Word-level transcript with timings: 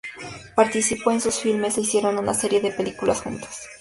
Participó 0.55 1.11
en 1.11 1.21
sus 1.21 1.35
filmes 1.35 1.77
e 1.77 1.81
hicieron 1.81 2.17
una 2.17 2.33
serie 2.33 2.59
de 2.59 2.71
películas 2.71 3.21
juntos. 3.21 3.51